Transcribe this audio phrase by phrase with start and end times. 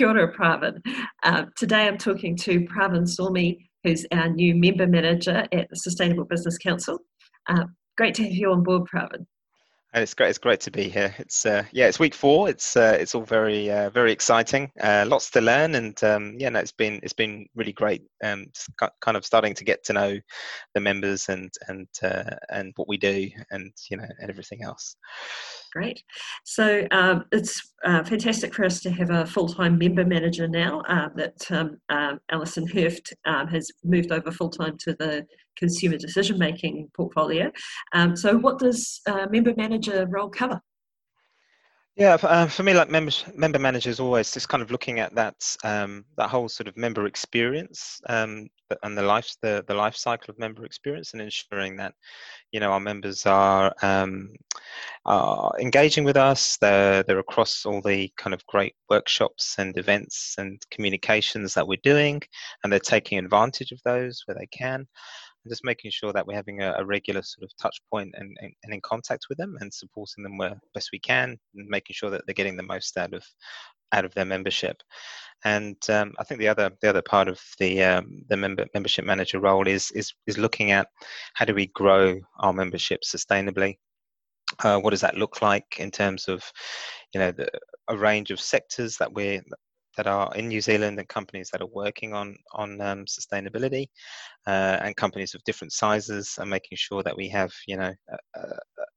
[0.00, 0.80] Kia ora, Pravin.
[1.24, 6.24] Uh, today I'm talking to Pravin Sormi, who's our new member manager at the Sustainable
[6.24, 7.00] Business Council.
[7.50, 7.64] Uh,
[7.98, 9.26] great to have you on board, Pravin.
[9.92, 10.30] It's great.
[10.30, 11.14] It's great to be here.
[11.18, 12.48] It's uh, yeah, it's week four.
[12.48, 14.70] It's uh, it's all very uh, very exciting.
[14.80, 18.02] Uh, lots to learn, and um, yeah, no, it's been it's been really great.
[18.24, 18.46] Um,
[19.02, 20.18] kind of starting to get to know
[20.74, 24.96] the members and and uh, and what we do, and you know, and everything else.
[25.72, 26.02] Great.
[26.44, 30.82] So um, it's uh, fantastic for us to have a full time member manager now.
[31.16, 31.78] that um,
[32.30, 37.50] Alison Herft um, has moved over full time to the consumer decision making portfolio.
[37.92, 40.60] Um, so, what does uh, member manager role cover?
[42.00, 45.14] Yeah, uh, for me, like member member manager is always just kind of looking at
[45.16, 48.48] that um, that whole sort of member experience um,
[48.82, 51.92] and the life the, the life cycle of member experience and ensuring that
[52.52, 54.30] you know our members are, um,
[55.04, 56.56] are engaging with us.
[56.56, 61.80] They're they're across all the kind of great workshops and events and communications that we're
[61.82, 62.22] doing,
[62.64, 64.86] and they're taking advantage of those where they can
[65.44, 68.36] and just making sure that we're having a, a regular sort of touch point and,
[68.40, 71.94] and, and, in contact with them and supporting them where best we can and making
[71.94, 73.24] sure that they're getting the most out of
[73.92, 74.76] out of their membership.
[75.44, 79.04] And um, I think the other the other part of the um, the member membership
[79.04, 80.88] manager role is is is looking at
[81.34, 83.78] how do we grow our membership sustainably?
[84.62, 86.42] Uh, what does that look like in terms of
[87.14, 87.48] you know the,
[87.88, 89.40] a range of sectors that we're
[90.00, 93.86] that are in New Zealand and companies that are working on on um, sustainability
[94.46, 97.92] uh, and companies of different sizes and making sure that we have you know
[98.34, 98.40] a,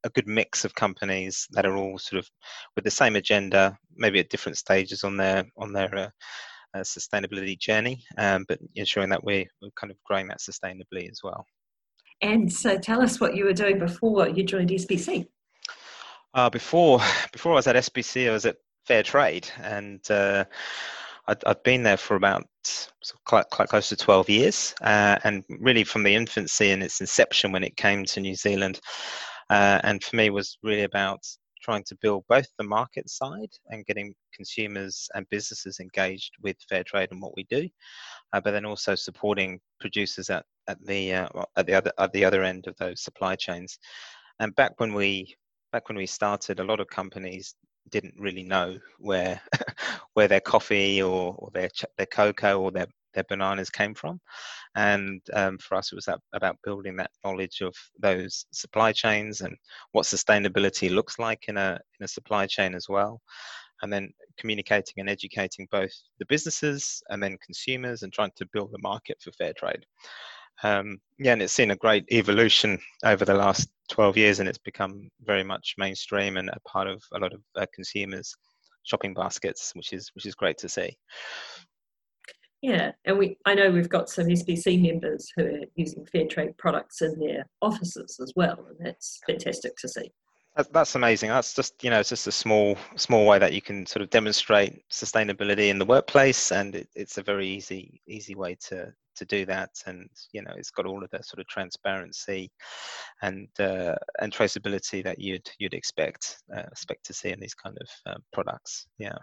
[0.06, 2.30] a, good mix of companies that are all sort of
[2.78, 6.10] with the same agenda maybe at different stages on their on their uh,
[6.74, 11.20] uh, sustainability journey um, but ensuring that we're, we're kind of growing that sustainably as
[11.22, 11.46] well.
[12.22, 15.28] And so tell us what you were doing before you joined SBC
[16.34, 17.00] uh, before
[17.34, 20.46] before I was at SBC, I was at fair trade, and uh,
[21.28, 22.44] I'd, I'd, been there for about
[23.26, 27.52] quite, quite close to 12 years, uh, and really from the infancy and its inception
[27.52, 28.80] when it came to New Zealand.
[29.50, 31.20] Uh, and for me, was really about
[31.64, 36.84] trying to build both the market side and getting consumers and businesses engaged with fair
[36.84, 37.68] trade and what we do,
[38.34, 42.26] uh, but then also supporting producers at, at the uh, at the other at the
[42.26, 43.80] other end of those supply chains.
[44.40, 45.36] And back when we
[45.72, 47.56] back when we started, a lot of companies
[47.90, 49.42] didn't really know where
[50.14, 54.20] where their coffee or, or their their cocoa or their their bananas came from.
[54.76, 59.56] And um, for us it was about building that knowledge of those supply chains and
[59.92, 63.22] what sustainability looks like in a in a supply chain as well.
[63.82, 68.72] And then communicating and educating both the businesses and then consumers and trying to build
[68.72, 69.86] the market for fair trade
[70.62, 74.58] um, yeah, and it's seen a great evolution over the last 12 years, and it's
[74.58, 78.36] become very much mainstream and a part of a lot of uh, consumers'
[78.84, 80.96] shopping baskets, which is which is great to see.
[82.62, 86.58] Yeah, and we I know we've got some SBC members who are using fair trade
[86.58, 90.12] products in their offices as well, and that's fantastic to see.
[90.56, 91.30] That's amazing.
[91.30, 94.12] That's just you know it's just a small small way that you can sort of
[94.12, 99.26] demonstrate sustainability in the workplace, and it, it's a very easy easy way to to
[99.26, 99.72] do that.
[99.88, 102.52] And you know it's got all of the sort of transparency
[103.24, 107.78] and uh, and traceability that you'd you'd expect uh, expect to see in these kind
[107.82, 108.86] of uh, products.
[109.00, 109.18] Yeah.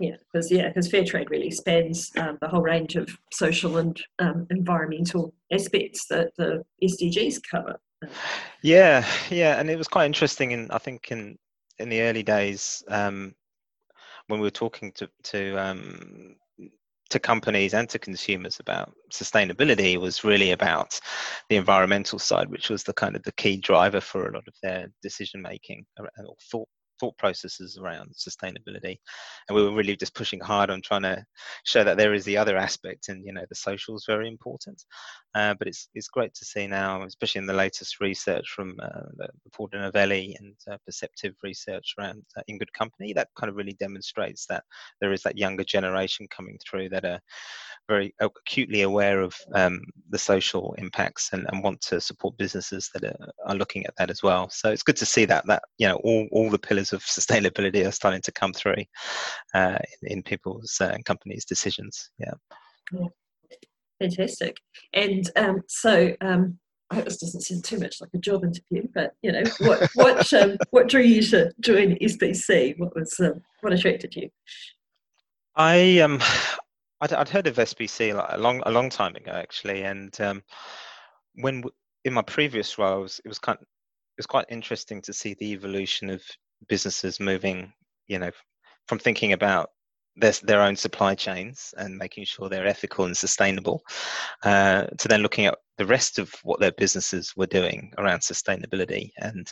[0.00, 4.00] Yeah because yeah because fair trade really spans um, the whole range of social and
[4.18, 7.78] um, environmental aspects that the sdgs cover
[8.62, 11.36] yeah yeah and it was quite interesting in i think in
[11.78, 13.34] in the early days um,
[14.28, 16.36] when we were talking to to um,
[17.10, 20.98] to companies and to consumers about sustainability was really about
[21.48, 24.54] the environmental side, which was the kind of the key driver for a lot of
[24.62, 26.08] their decision making or
[26.50, 26.68] thought
[27.00, 28.98] thought processes around sustainability
[29.48, 31.24] and we were really just pushing hard on trying to
[31.64, 34.84] show that there is the other aspect and you know the social is very important
[35.34, 39.02] uh, but it's it's great to see now especially in the latest research from uh,
[39.16, 43.56] the Porter Novelli and uh, perceptive research around uh, in good company that kind of
[43.56, 44.64] really demonstrates that
[45.00, 47.20] there is that younger generation coming through that are
[47.88, 53.02] very acutely aware of um, the social impacts and, and, want to support businesses that
[53.04, 54.48] are, are, looking at that as well.
[54.48, 57.86] So it's good to see that that you know all, all the pillars of sustainability
[57.86, 58.84] are starting to come through
[59.54, 62.10] uh, in, in, people's uh, companies' decisions.
[62.18, 62.34] Yeah.
[62.92, 63.08] yeah.
[64.00, 64.56] Fantastic.
[64.94, 66.58] And um, so um,
[66.90, 69.88] I hope this doesn't sound too much like a job interview, but you know, what
[69.94, 72.78] what um, what drew you to join SBC?
[72.78, 74.30] What was um, what attracted you?
[75.54, 76.20] I um
[77.00, 80.42] I'd, I'd heard of SBC like a long a long time ago actually, and um,
[81.34, 81.62] when
[82.04, 86.10] in my previous roles, it was kind it was quite interesting to see the evolution
[86.10, 86.22] of
[86.68, 87.72] businesses moving,
[88.06, 88.30] you know,
[88.86, 89.70] from thinking about
[90.16, 93.82] their, their own supply chains and making sure they're ethical and sustainable,
[94.42, 99.10] uh, to then looking at the rest of what their businesses were doing around sustainability.
[99.18, 99.50] And,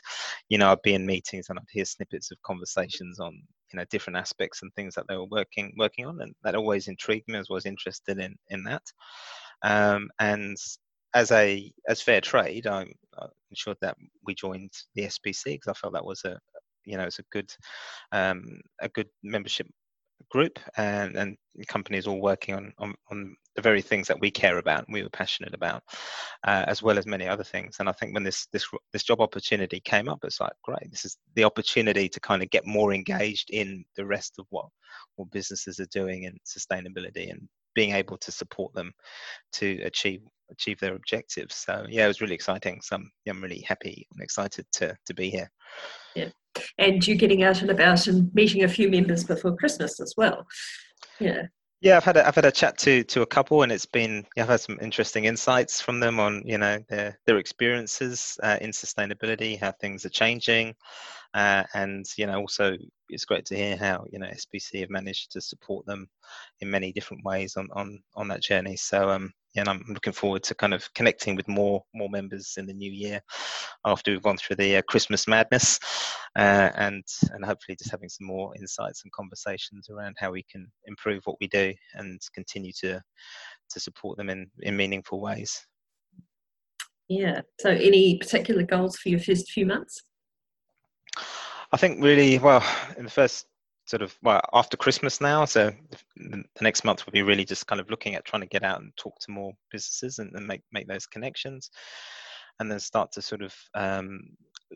[0.49, 3.33] you know, I'd be in meetings and I'd hear snippets of conversations on,
[3.73, 6.89] you know, different aspects and things that they were working working on, and that always
[6.89, 7.39] intrigued me.
[7.39, 8.83] I was interested in in that.
[9.63, 10.57] Um, and
[11.15, 12.87] as a as fair trade, I,
[13.19, 16.39] I ensured that we joined the SBC because I felt that was a
[16.89, 17.53] you know it's a good
[18.13, 19.67] um, a good membership
[20.31, 21.37] group and, and
[21.69, 25.03] companies all working on, on, on the very things that we care about and we
[25.03, 25.83] were passionate about
[26.47, 27.77] uh, as well as many other things.
[27.79, 31.05] And i think when this this this job opportunity came up it's like great this
[31.05, 34.67] is the opportunity to kind of get more engaged in the rest of what
[35.17, 38.93] what businesses are doing in sustainability and being able to support them
[39.53, 43.61] to achieve achieve their objectives so yeah it was really exciting so i'm, I'm really
[43.61, 45.51] happy and excited to to be here
[46.15, 46.29] yeah
[46.79, 50.47] and you getting out and about and meeting a few members before Christmas as well.
[51.21, 51.43] Yeah.
[51.81, 54.27] Yeah, I've had a, I've had a chat to to a couple, and it's been
[54.37, 58.59] yeah, I've had some interesting insights from them on you know their their experiences uh,
[58.61, 60.75] in sustainability, how things are changing,
[61.39, 62.77] uh, and you know also
[63.09, 66.09] it's great to hear how you know SBC have managed to support them
[66.61, 68.77] in many different ways on on on that journey.
[68.77, 72.67] So um and I'm looking forward to kind of connecting with more more members in
[72.67, 73.21] the new year
[73.85, 75.79] after we've gone through the uh, Christmas madness,
[76.37, 80.67] uh, and and hopefully just having some more insights and conversations around how we can
[80.87, 83.01] improve what we do and continue to
[83.71, 85.67] to support them in in meaningful ways.
[87.09, 87.41] Yeah.
[87.61, 90.03] So, any particular goals for your first few months?
[91.73, 92.65] I think really well
[92.97, 93.47] in the first
[93.87, 95.45] sort of well after Christmas now.
[95.45, 95.73] So
[96.17, 98.81] the next month will be really just kind of looking at trying to get out
[98.81, 101.71] and talk to more businesses and, and make make those connections,
[102.61, 104.21] and then start to sort of um,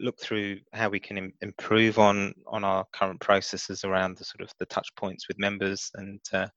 [0.01, 4.41] look through how we can Im- improve on on our current processes around the sort
[4.41, 6.49] of the touch points with members and uh,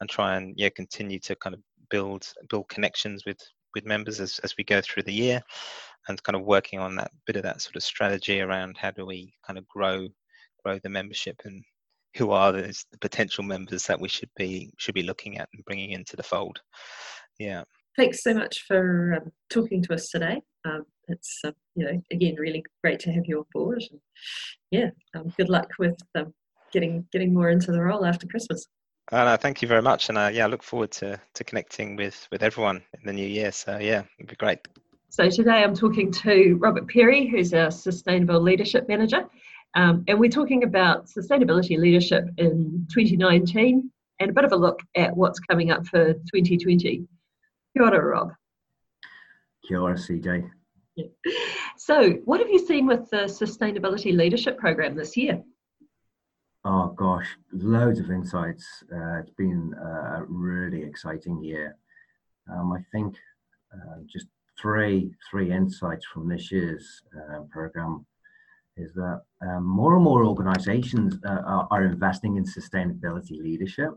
[0.00, 1.60] and try and yeah continue to kind of
[1.90, 3.38] build build connections with
[3.74, 5.42] with members as, as we go through the year
[6.08, 9.06] and kind of working on that bit of that sort of strategy around how do
[9.06, 10.08] we kind of grow
[10.64, 11.62] grow the membership and
[12.16, 15.64] who are those the potential members that we should be should be looking at and
[15.64, 16.60] bringing into the fold.
[17.38, 17.64] Yeah.
[17.96, 20.40] Thanks so much for um, talking to us today.
[20.64, 23.82] Um, it's uh, you know again really great to have you on board.
[23.90, 24.00] And,
[24.70, 26.32] yeah, um, good luck with um,
[26.72, 28.66] getting getting more into the role after Christmas.
[29.12, 31.96] Uh, no, thank you very much, and uh, yeah, I look forward to to connecting
[31.96, 33.52] with with everyone in the new year.
[33.52, 34.60] So yeah, it'd be great.
[35.14, 39.24] So today I'm talking to Robert Perry, who's our Sustainable Leadership Manager,
[39.76, 44.80] um, and we're talking about sustainability leadership in 2019 and a bit of a look
[44.96, 46.78] at what's coming up for 2020.
[46.88, 47.06] Kia
[47.80, 48.32] ora, Rob.
[49.64, 50.50] Kia ora, CJ.
[50.96, 51.06] Yeah.
[51.76, 55.40] So, what have you seen with the Sustainability Leadership Program this year?
[56.64, 58.66] Oh gosh, loads of insights.
[58.92, 61.76] Uh, it's been a really exciting year.
[62.52, 63.14] Um, I think
[63.72, 64.26] uh, just
[64.60, 68.06] three three insights from this year's uh, program
[68.76, 73.90] is that um, more and more organizations uh, are, are, investing in sustainability leadership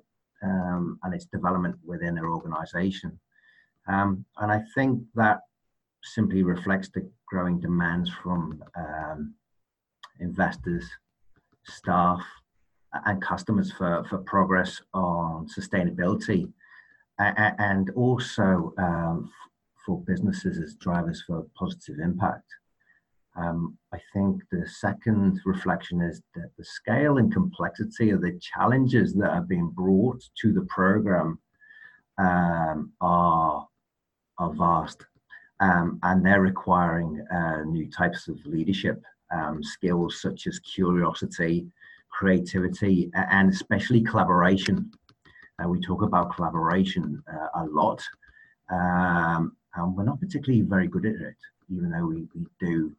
[0.44, 3.20] um, and its development within their organization.
[3.88, 5.40] Um, and I think that
[6.04, 9.34] simply reflects the growing demands from um,
[10.20, 10.88] investors,
[11.66, 12.22] staff,
[13.06, 16.52] and customers for, for progress on sustainability
[17.20, 19.32] and also um,
[19.88, 22.44] for businesses as drivers for positive impact.
[23.38, 29.14] Um, I think the second reflection is that the scale and complexity of the challenges
[29.14, 31.40] that are being brought to the program
[32.18, 33.68] um, are,
[34.40, 35.06] are vast.
[35.60, 39.02] Um, and they're requiring uh, new types of leadership
[39.32, 41.68] um, skills such as curiosity,
[42.10, 44.92] creativity, and especially collaboration.
[45.64, 48.04] Uh, we talk about collaboration uh, a lot,
[48.70, 51.36] um, and we're not particularly very good at it,
[51.72, 52.96] even though we, we do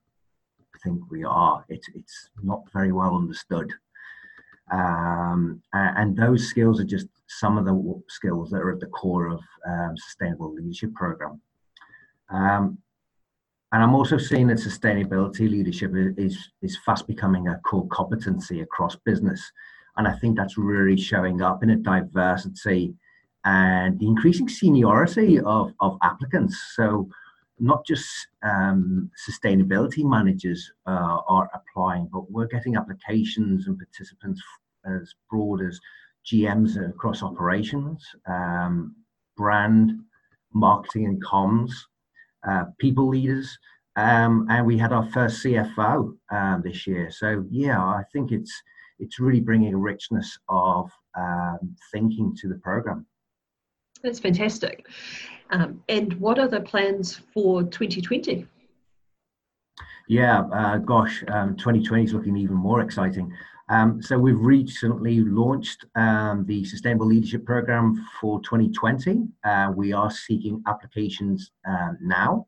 [0.82, 1.64] think we are.
[1.68, 3.72] It's it's not very well understood,
[4.70, 9.28] um, and, those skills are just some of the skills that are at the core
[9.28, 11.40] of um, sustainable leadership program.
[12.30, 12.78] Um,
[13.72, 18.96] and I'm also seeing that sustainability leadership is is fast becoming a core competency across
[19.04, 19.40] business,
[19.96, 22.94] and I think that's really showing up in a diversity
[23.44, 26.56] and the increasing seniority of, of applicants.
[26.74, 27.08] So
[27.60, 28.06] not just
[28.42, 34.42] um, sustainability managers uh, are applying, but we're getting applications and participants
[34.86, 35.80] as broad as
[36.26, 38.94] GMs across operations, um,
[39.36, 39.92] brand,
[40.52, 41.72] marketing and comms,
[42.48, 43.58] uh, people leaders,
[43.96, 47.10] um, and we had our first CFO um, this year.
[47.10, 48.52] So yeah, I think it's
[49.00, 53.06] it's really bringing a richness of um, thinking to the program.
[54.02, 54.86] That's fantastic.
[55.50, 58.46] Um, and what are the plans for 2020?
[60.08, 63.32] Yeah, uh, gosh, um, 2020 is looking even more exciting.
[63.70, 69.28] Um, so we've recently launched um, the Sustainable Leadership Program for 2020.
[69.44, 72.46] Uh, we are seeking applications uh, now.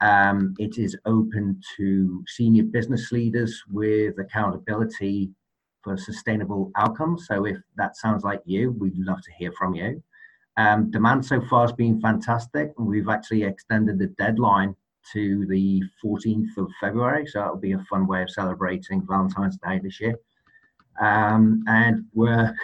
[0.00, 5.30] Um, it is open to senior business leaders with accountability
[5.82, 7.26] for sustainable outcomes.
[7.26, 10.02] So if that sounds like you, we'd love to hear from you.
[10.56, 14.76] Um, demand so far has been fantastic, and we've actually extended the deadline
[15.12, 17.26] to the 14th of February.
[17.26, 20.18] So it'll be a fun way of celebrating Valentine's Day this year.
[21.00, 22.54] Um, and we're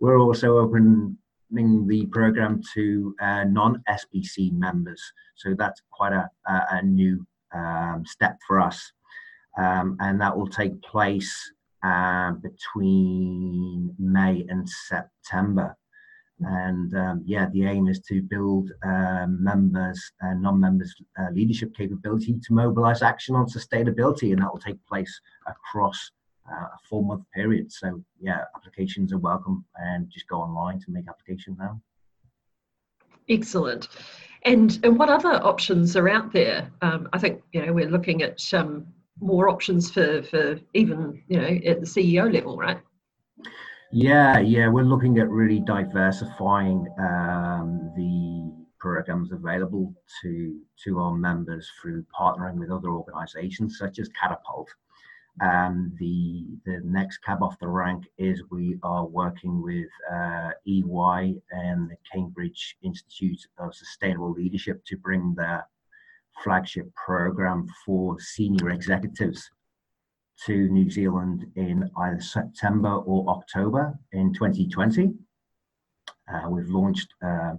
[0.00, 1.16] we're also opening
[1.50, 5.00] the program to uh, non-SBC members.
[5.36, 7.24] So that's quite a, a, a new
[7.54, 8.92] um, step for us.
[9.56, 11.52] Um, and that will take place
[11.84, 15.76] uh, between May and September.
[16.40, 22.32] And um, yeah, the aim is to build um, members and non-members uh, leadership capability
[22.32, 26.10] to mobilize action on sustainability, and that will take place across
[26.50, 27.72] uh, a four month period.
[27.72, 31.80] So yeah, applications are welcome and just go online to make application now.
[33.28, 33.88] Excellent.
[34.42, 36.70] And, and what other options are out there?
[36.82, 38.86] Um, I think you know we're looking at um,
[39.20, 42.78] more options for for even you know at the CEO level, right?
[43.96, 51.70] Yeah, yeah, we're looking at really diversifying um, the programs available to to our members
[51.80, 54.68] through partnering with other organisations such as Catapult.
[55.40, 61.40] Um, the the next cab off the rank is we are working with uh, EY
[61.52, 65.68] and the Cambridge Institute of Sustainable Leadership to bring their
[66.42, 69.48] flagship program for senior executives
[70.46, 75.14] to New Zealand in either September or October in 2020.
[76.32, 77.08] Uh, we've launched.
[77.24, 77.54] Uh,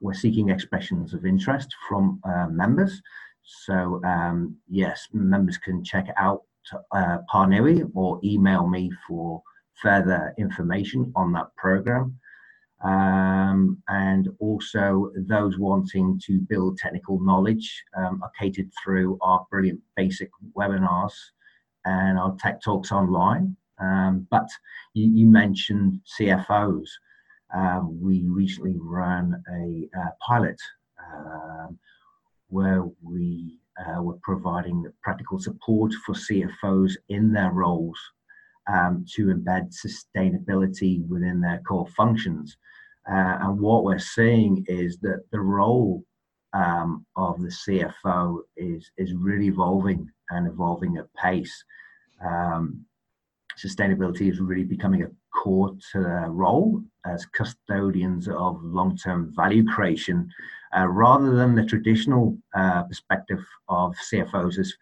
[0.00, 3.02] we're seeking expressions of interest from uh, members.
[3.42, 6.42] So um, yes, members can check out
[6.92, 9.42] uh, Panui or email me for
[9.82, 12.18] further information on that program.
[12.82, 19.80] Um, and also those wanting to build technical knowledge um, are catered through our brilliant
[19.96, 21.12] basic webinars
[21.84, 23.56] and our tech talks online.
[23.78, 24.48] Um, but
[24.94, 26.88] you, you, mentioned CFOs.
[27.54, 30.60] Um, we recently ran a, a pilot
[31.14, 31.78] um,
[32.48, 37.98] where we uh, we're providing practical support for CFOs in their roles
[38.70, 42.56] um, to embed sustainability within their core functions.
[43.10, 46.04] Uh, and what we're seeing is that the role
[46.52, 51.64] um, of the CFO is, is really evolving and evolving at pace.
[52.24, 52.84] Um,
[53.58, 59.64] sustainability is really becoming a core to their role as custodians of long term value
[59.64, 60.28] creation
[60.76, 64.72] uh, rather than the traditional uh, perspective of CFOs as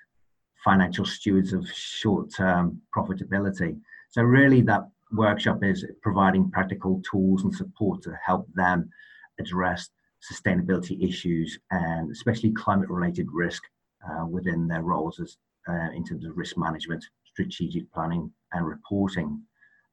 [0.64, 3.78] financial stewards of short term profitability.
[4.10, 8.90] So, really, that workshop is providing practical tools and support to help them
[9.38, 9.90] address
[10.32, 13.62] sustainability issues and especially climate related risk
[14.08, 15.37] uh, within their roles as,
[15.68, 19.40] uh, in terms of risk management, strategic planning, and reporting.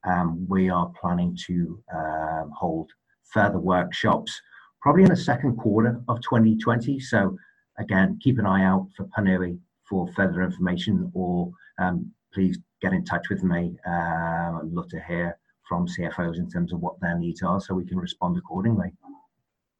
[0.03, 2.91] Um, we are planning to uh, hold
[3.23, 4.39] further workshops
[4.81, 6.99] probably in the second quarter of 2020.
[6.99, 7.35] So
[7.79, 9.57] again, keep an eye out for Panui
[9.89, 13.75] for further information or um, please get in touch with me.
[13.87, 17.73] Uh, I'd love to hear from CFOs in terms of what their needs are so
[17.73, 18.91] we can respond accordingly.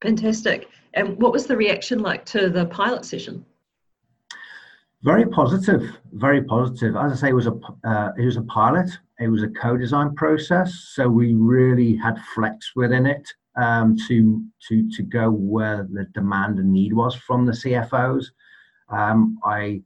[0.01, 0.69] Fantastic.
[0.93, 3.45] And what was the reaction like to the pilot session?
[5.03, 5.83] Very positive,
[6.13, 6.95] very positive.
[6.95, 8.89] As I say, it was a uh, it was a pilot.
[9.19, 14.89] It was a co-design process, so we really had flex within it um, to to
[14.89, 18.25] to go where the demand and need was from the CFOs.
[18.89, 19.81] Um, I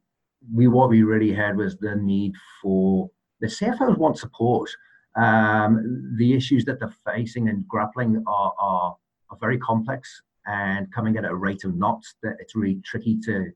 [0.54, 3.10] we what we really had was the need for
[3.42, 4.70] the CFOs want support.
[5.16, 8.96] Um, the issues that they're facing and grappling are, are
[9.32, 13.52] are very complex and coming at a rate of knots that it's really tricky to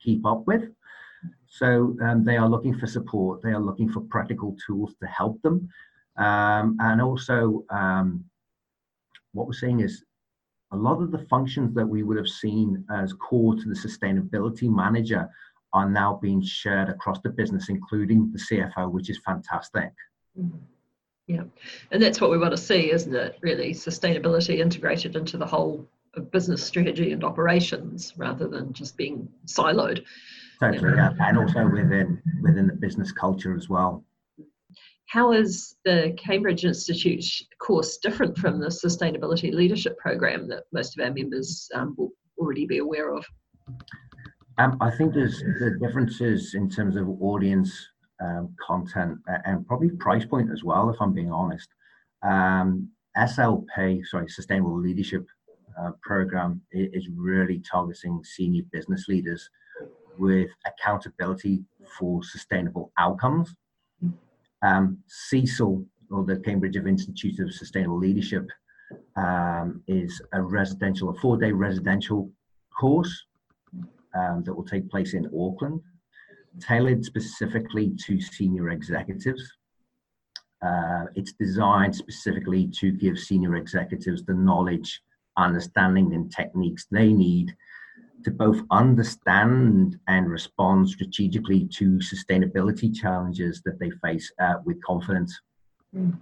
[0.00, 0.70] keep up with.
[1.46, 3.42] So um, they are looking for support.
[3.42, 5.68] They are looking for practical tools to help them,
[6.16, 8.24] um, and also um,
[9.32, 10.04] what we're seeing is
[10.72, 14.72] a lot of the functions that we would have seen as core to the sustainability
[14.74, 15.28] manager
[15.72, 19.92] are now being shared across the business, including the CFO, which is fantastic.
[20.38, 20.58] Mm-hmm.
[21.30, 21.44] Yeah,
[21.92, 23.38] and that's what we want to see, isn't it?
[23.40, 25.88] Really, sustainability integrated into the whole
[26.32, 30.04] business strategy and operations rather than just being siloed.
[30.58, 31.12] Totally, yeah.
[31.20, 34.04] and also within within the business culture as well.
[35.06, 37.24] how is the Cambridge Institute
[37.60, 42.66] course different from the Sustainability Leadership Program that most of our members um, will already
[42.66, 43.24] be aware of?
[44.58, 47.72] Um, I think there's the differences in terms of audience
[48.20, 51.68] um, content and probably price point as well, if I'm being honest.
[52.22, 55.26] Um, SLP, sorry, Sustainable Leadership
[55.80, 59.48] uh, Program is really targeting senior business leaders
[60.18, 61.64] with accountability
[61.98, 63.54] for sustainable outcomes.
[64.62, 68.46] Um, CESIL, or the Cambridge Institute of Sustainable Leadership,
[69.16, 72.30] um, is a residential, a four-day residential
[72.78, 73.24] course
[74.14, 75.80] um, that will take place in Auckland,
[76.60, 79.42] tailored specifically to senior executives.
[80.62, 85.00] Uh, it's designed specifically to give senior executives the knowledge,
[85.36, 87.54] understanding, and techniques they need
[88.24, 95.40] to both understand and respond strategically to sustainability challenges that they face uh, with confidence.
[95.96, 96.18] Mm.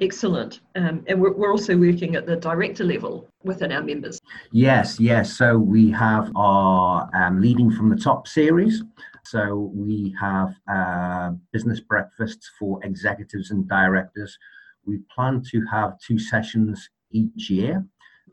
[0.00, 0.60] Excellent.
[0.76, 4.20] Um, and we're, we're also working at the director level within our members.
[4.52, 5.36] Yes, yes.
[5.36, 8.84] So we have our um, Leading from the Top series.
[9.30, 14.38] So we have uh, business breakfasts for executives and directors.
[14.86, 17.84] We plan to have two sessions each year.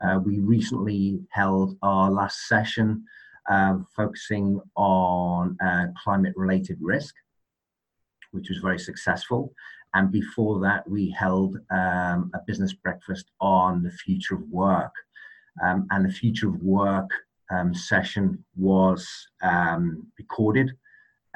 [0.02, 3.04] Uh, we recently held our last session
[3.50, 7.14] uh, focusing on uh, climate related risk,
[8.30, 9.52] which was very successful.
[9.92, 14.94] And before that, we held um, a business breakfast on the future of work.
[15.62, 17.10] Um, and the future of work
[17.50, 19.06] um, session was
[19.42, 20.72] um, recorded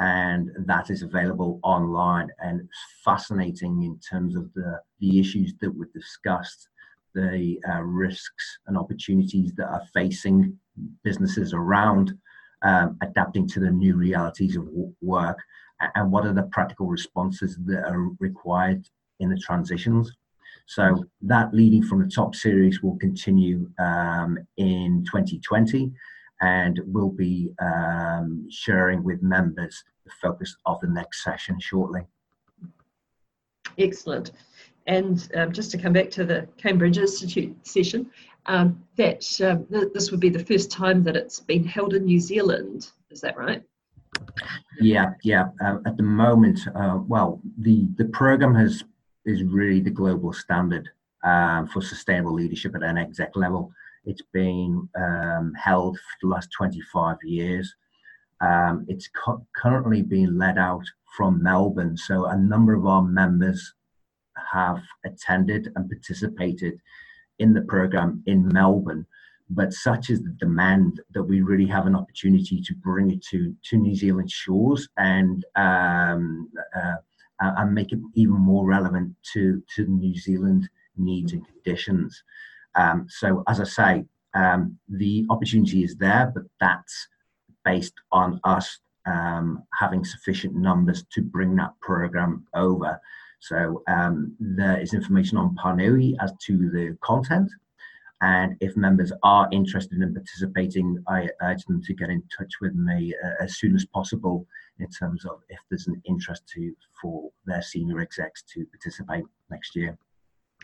[0.00, 2.28] and that is available online.
[2.42, 6.68] And it's fascinating in terms of the, the issues that were discussed,
[7.14, 10.58] the uh, risks and opportunities that are facing
[11.04, 12.14] businesses around
[12.62, 14.68] um, adapting to the new realities of
[15.02, 15.38] work
[15.94, 18.86] and what are the practical responses that are required
[19.18, 20.10] in the transitions.
[20.64, 25.92] So that leading from the top series will continue um, in 2020
[26.40, 32.02] and we'll be um, sharing with members the focus of the next session shortly.
[33.78, 34.32] Excellent.
[34.86, 38.10] And um, just to come back to the Cambridge Institute session,
[38.46, 42.04] um, that um, th this would be the first time that it's been held in
[42.04, 42.90] New Zealand.
[43.10, 43.62] Is that right?
[44.80, 45.48] Yeah, yeah.
[45.64, 48.82] Uh, at the moment, uh, well, the the program has
[49.26, 50.88] is really the global standard
[51.22, 53.72] um, for sustainable leadership at an exec level.
[54.04, 57.74] It's been um, held for the last 25 years.
[58.40, 60.84] Um, it's cu- currently being led out
[61.16, 63.74] from Melbourne, so a number of our members
[64.52, 66.80] have attended and participated
[67.38, 69.06] in the program in Melbourne
[69.50, 73.54] but such is the demand that we really have an opportunity to bring it to
[73.64, 76.96] to New Zealand shores and um, uh,
[77.40, 82.22] and make it even more relevant to to New Zealand needs and conditions.
[82.74, 84.04] Um, so, as I say,
[84.34, 87.08] um, the opportunity is there, but that's
[87.64, 93.00] based on us um, having sufficient numbers to bring that program over.
[93.40, 97.50] So, um, there is information on Panui as to the content
[98.22, 102.74] and if members are interested in participating, I urge them to get in touch with
[102.74, 104.46] me uh, as soon as possible
[104.78, 109.74] in terms of if there's an interest to for their senior execs to participate next
[109.74, 109.96] year.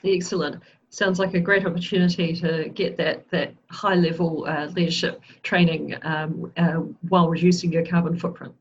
[0.05, 0.63] Excellent.
[0.91, 6.53] Sounds like a great opportunity to get that that high level uh, leadership training um,
[6.57, 8.55] uh, while reducing your carbon footprint.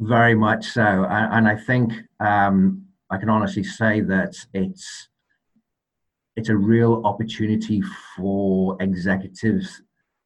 [0.00, 5.08] Very much so, and, I think um, I can honestly say that it's
[6.34, 7.82] it's a real opportunity
[8.16, 9.82] for executives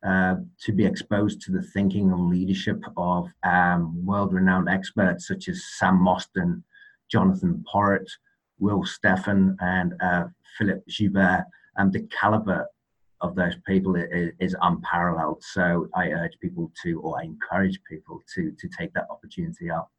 [0.07, 5.65] uh, to be exposed to the thinking and leadership of um, world-renowned experts such as
[5.79, 6.63] Sam Mostyn,
[7.11, 8.09] Jonathan Porritt,
[8.59, 10.25] Will Steffen, and uh,
[10.59, 11.45] Philip Joubert.
[11.77, 12.67] And the caliber
[13.21, 15.43] of those people is, is, unparalleled.
[15.43, 19.91] So I urge people to, or I encourage people to, to take that opportunity up.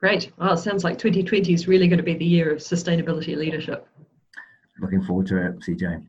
[0.00, 0.32] Great.
[0.36, 3.88] Well, it sounds like 2020 is really going to be the year of sustainability leadership
[4.80, 6.04] looking forward to it, CJ.